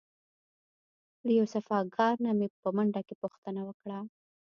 [1.25, 3.99] له یو صفاکار نه مې په منډه کې پوښتنه وکړه.